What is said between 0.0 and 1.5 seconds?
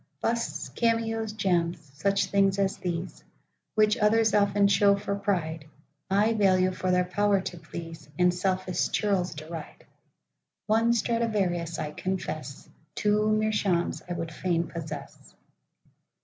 Busts, cameos,